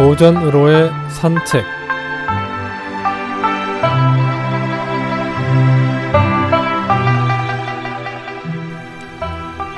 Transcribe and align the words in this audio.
오전으로의 0.00 0.90
산책 1.10 1.62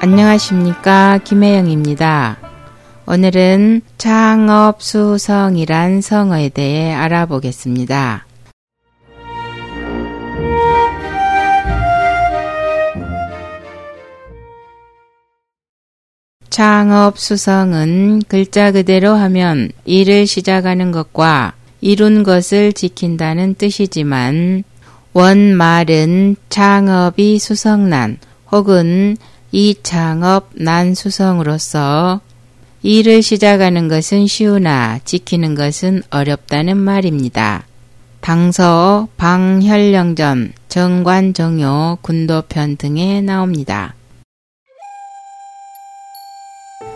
안녕하십니까 0.00 1.18
김혜영입니다. 1.24 2.36
오늘은 3.06 3.80
창업수성이란 3.98 6.00
성어에 6.00 6.50
대해 6.50 6.94
알아보겠습니다. 6.94 8.24
창업 16.54 17.18
수성은 17.18 18.22
글자 18.28 18.70
그대로 18.70 19.14
하면 19.14 19.72
일을 19.86 20.24
시작하는 20.24 20.92
것과 20.92 21.54
이룬 21.80 22.22
것을 22.22 22.72
지킨다는 22.72 23.56
뜻이지만 23.56 24.62
원말은 25.14 26.36
창업이 26.50 27.40
수성난 27.40 28.18
혹은 28.52 29.16
이 29.50 29.74
창업 29.82 30.50
난 30.52 30.94
수성으로서 30.94 32.20
일을 32.84 33.22
시작하는 33.22 33.88
것은 33.88 34.28
쉬우나 34.28 35.00
지키는 35.04 35.56
것은 35.56 36.04
어렵다는 36.10 36.76
말입니다. 36.76 37.64
당서, 38.20 39.08
방혈령전, 39.16 40.52
정관정요, 40.68 41.98
군도편 42.00 42.76
등에 42.76 43.22
나옵니다. 43.22 43.96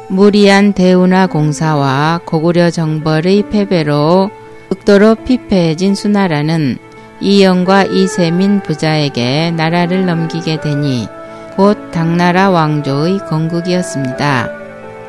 무리한 0.09 0.73
대운하 0.73 1.27
공사와 1.27 2.23
고구려 2.25 2.71
정벌의 2.71 3.51
패배로 3.51 4.31
극도로 4.71 5.17
피폐해진 5.17 5.95
수나라는 5.95 6.79
이영과 7.21 7.85
이세민 7.85 8.63
부자에게 8.63 9.51
나라를 9.51 10.07
넘기게 10.07 10.61
되니 10.61 11.09
곧 11.57 11.91
당나라 11.91 12.49
왕조의 12.51 13.19
건국이었습니다. 13.29 14.51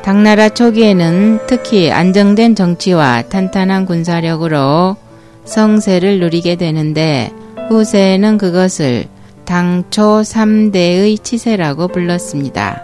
당나라 0.02 0.48
초기에는 0.48 1.40
특히 1.46 1.90
안정된 1.90 2.54
정치와 2.54 3.22
탄탄한 3.28 3.86
군사력으로 3.86 4.96
성세를 5.44 6.20
누리게 6.20 6.56
되는데 6.56 7.30
후세에는 7.68 8.36
그것을 8.36 9.06
당초 9.44 10.20
3대의 10.22 11.22
치세라고 11.22 11.88
불렀습니다. 11.88 12.82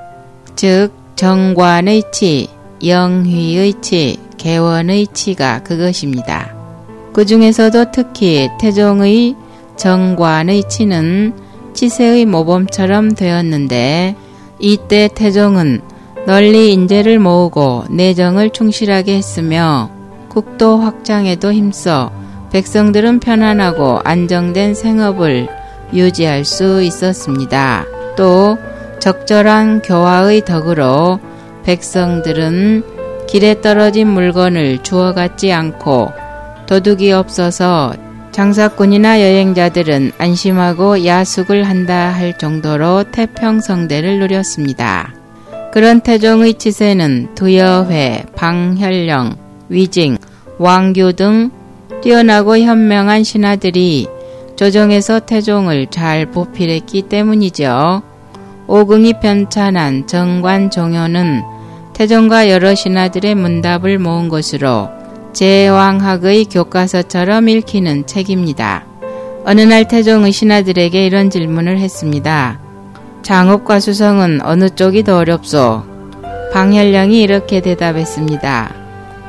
즉 0.55 1.06
정관의 1.17 2.03
치, 2.13 2.47
영휘의 2.85 3.81
치, 3.81 4.19
개원의 4.37 5.07
치가 5.15 5.63
그것입니다. 5.63 6.55
그 7.15 7.25
중에서도 7.25 7.91
특히 7.91 8.51
태종의 8.61 9.35
정관의 9.77 10.69
치는 10.69 11.33
치세의 11.73 12.27
모범처럼 12.27 13.15
되었는데 13.15 14.15
이때 14.59 15.09
태종은 15.15 15.81
널리 16.27 16.73
인재를 16.75 17.19
모으고 17.19 17.85
내정을 17.89 18.51
충실하게 18.51 19.17
했으며 19.17 19.91
국도 20.29 20.79
확장에도 20.79 21.51
힘써 21.51 22.13
백성들은 22.53 23.21
편안하고 23.21 24.01
안정된 24.05 24.75
생업을 24.75 25.49
유지할 25.95 26.45
수 26.45 26.83
있었습니다. 26.83 27.87
또 28.17 28.59
적절한 29.01 29.83
교화의 29.83 30.45
덕으로 30.45 31.21
백성들은 31.65 33.27
길에 33.27 33.61
떨어진 33.61 34.09
물건을 34.09 34.83
주워 34.83 35.13
갖지 35.13 35.53
않고 35.53 36.13
도둑이 36.67 37.13
없어서 37.13 37.95
장사꾼이나 38.33 39.21
여행자들은 39.21 40.13
안심하고 40.19 41.07
야숙을 41.07 41.65
한다 41.65 42.11
할 42.11 42.37
정도로 42.37 43.05
태평성대를 43.11 44.19
누렸습니다. 44.19 45.15
그런 45.73 46.01
태종의 46.01 46.55
치세는 46.55 47.35
두여회, 47.35 48.25
방혈령, 48.35 49.37
위징, 49.69 50.19
왕교 50.59 51.13
등 51.13 51.51
뛰어나고 52.03 52.59
현명한 52.59 53.25
신하들이 53.25 54.07
조정에서 54.57 55.21
태종을 55.21 55.87
잘 55.91 56.27
보필했기 56.27 57.03
때문이죠. 57.03 58.03
오궁이 58.69 59.21
편찬한 59.21 60.07
정관 60.07 60.71
종효는 60.71 61.43
태종과 61.93 62.51
여러 62.51 62.75
신하들의 62.75 63.35
문답을 63.35 63.99
모은 63.99 64.29
것으로 64.29 64.91
제왕학의 65.33 66.47
교과서처럼 66.47 67.49
읽히는 67.49 68.07
책입니다. 68.07 68.85
어느 69.45 69.61
날 69.61 69.87
태종의 69.87 70.33
신하들에게 70.33 71.07
이런 71.07 71.31
질문을 71.31 71.79
했습니다. 71.79 72.59
장업과 73.23 73.81
수성은 73.81 74.41
어느 74.43 74.69
쪽이 74.69 75.05
더 75.05 75.19
어렵소? 75.19 75.85
방혈령이 76.53 77.21
이렇게 77.21 77.61
대답했습니다. 77.61 78.75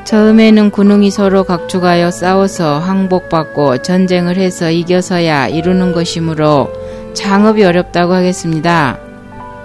처음에는 0.04 0.70
군웅이 0.70 1.10
서로 1.10 1.44
각축하여 1.44 2.10
싸워서 2.10 2.78
항복받고 2.78 3.82
전쟁을 3.82 4.36
해서 4.36 4.70
이겨서야 4.70 5.48
이루는 5.48 5.92
것이므로 5.92 6.70
장업이 7.14 7.62
어렵다고 7.62 8.14
하겠습니다. 8.14 8.98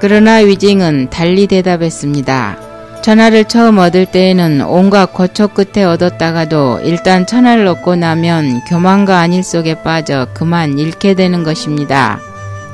그러나 0.04 0.40
위징은 0.40 1.10
달리 1.10 1.48
대답했습니다. 1.48 2.58
천하를 3.02 3.46
처음 3.46 3.78
얻을 3.78 4.06
때에는 4.06 4.60
온갖 4.66 5.14
고초 5.14 5.48
끝에 5.48 5.86
얻었다가도 5.86 6.82
일단 6.84 7.26
천하를 7.26 7.66
얻고 7.68 7.96
나면 7.96 8.66
교만과 8.68 9.20
안일 9.20 9.44
속에 9.44 9.82
빠져 9.82 10.28
그만 10.34 10.78
잃게 10.78 11.14
되는 11.14 11.46
것입니다. 11.46 12.20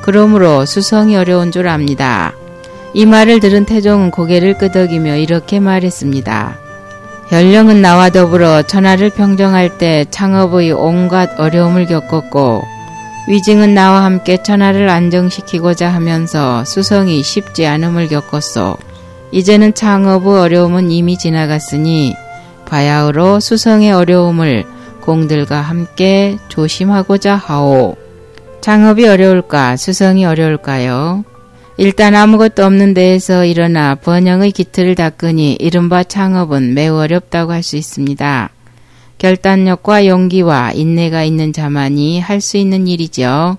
그러므로 0.02 0.66
수성이 0.66 1.14
어려운 1.14 1.52
줄 1.52 1.68
압니다. 1.68 2.32
이 2.94 3.06
말을 3.06 3.38
들은 3.38 3.64
태종은 3.64 4.10
고개를 4.10 4.58
끄덕이며 4.58 5.14
이렇게 5.14 5.60
말했습니다. 5.60 6.58
연령은 7.30 7.80
나와 7.80 8.10
더불어 8.10 8.62
천하를 8.62 9.08
평정할 9.08 9.78
때 9.78 10.04
창업의 10.10 10.72
온갖 10.72 11.38
어려움을 11.38 11.86
겪었고 11.86 12.79
위징은 13.28 13.74
나와 13.74 14.04
함께 14.04 14.42
천하를 14.42 14.88
안정시키고자 14.88 15.88
하면서 15.88 16.64
수성이 16.64 17.22
쉽지 17.22 17.66
않음을 17.66 18.08
겪었소. 18.08 18.76
이제는 19.32 19.74
창업의 19.74 20.32
어려움은 20.40 20.90
이미 20.90 21.16
지나갔으니 21.16 22.16
바야흐로 22.66 23.40
수성의 23.40 23.92
어려움을 23.92 24.64
공들과 25.00 25.60
함께 25.60 26.38
조심하고자 26.48 27.36
하오. 27.36 27.96
창업이 28.60 29.06
어려울까 29.06 29.76
수성이 29.76 30.24
어려울까요? 30.24 31.24
일단 31.76 32.14
아무것도 32.14 32.64
없는 32.64 32.92
데에서 32.94 33.44
일어나 33.44 33.94
번영의 33.94 34.52
기틀을 34.52 34.94
닦으니 34.96 35.54
이른바 35.54 36.02
창업은 36.02 36.74
매우 36.74 36.96
어렵다고 36.96 37.52
할 37.52 37.62
수 37.62 37.76
있습니다. 37.76 38.50
결단력과 39.20 40.06
용기와 40.06 40.72
인내가 40.72 41.24
있는 41.24 41.52
자만이 41.52 42.20
할 42.20 42.40
수 42.40 42.56
있는 42.56 42.86
일이죠. 42.86 43.58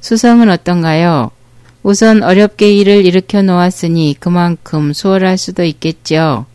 수성은 0.00 0.48
어떤가요? 0.48 1.32
우선 1.82 2.22
어렵게 2.22 2.72
일을 2.72 3.04
일으켜 3.04 3.42
놓았으니 3.42 4.14
그만큼 4.20 4.92
수월할 4.92 5.36
수도 5.38 5.64
있겠죠. 5.64 6.46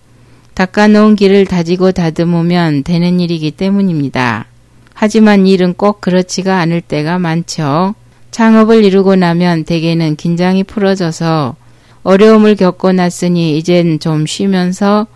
닦아놓은 0.53 1.17
길을 1.17 1.45
다지고 1.45 1.91
다듬으면 1.91 2.83
되는 2.83 3.19
일이기 3.19 3.51
때문입니다. 3.51 4.45
하지만 4.93 5.45
일은 5.45 5.73
꼭 5.73 5.99
그렇지가 5.99 6.57
않을 6.59 6.79
때가 6.79 7.19
많죠. 7.19 7.95
창업을 8.31 8.85
이루고 8.85 9.17
나면 9.17 9.65
대개는 9.65 10.15
긴장이 10.15 10.63
풀어져서 10.63 11.57
어려움을 12.03 12.55
겪고 12.55 12.93
났으니 12.93 13.57
이젠 13.57 13.99
좀 13.99 14.25
쉬면서 14.25 15.07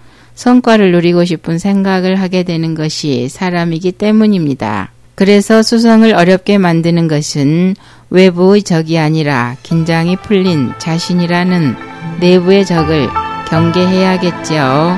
성과를 0.42 0.92
누리고 0.92 1.24
싶은 1.24 1.60
생각을 1.60 2.16
하게 2.16 2.42
되는 2.42 2.74
것이 2.74 3.30
사람이기 3.30 3.92
때문입니다. 3.92 4.90
그래서 5.14 5.62
수성을 5.62 6.12
어렵게 6.16 6.58
만드는 6.58 7.08
것은 7.08 7.76
외부의 8.10 8.64
적이 8.64 8.98
아니라 8.98 9.56
긴장이 9.62 10.16
풀린 10.16 10.74
자신이라는 10.80 11.76
내부의 12.22 12.66
적을 12.66 13.08
경계해야겠죠. 13.50 14.98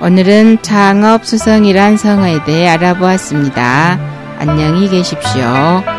오늘은 0.00 0.62
창업 0.62 1.26
수성이란 1.26 1.98
성어에 1.98 2.44
대해 2.44 2.66
알아보았습니다. 2.68 4.00
안녕히 4.38 4.88
계십시오. 4.88 5.91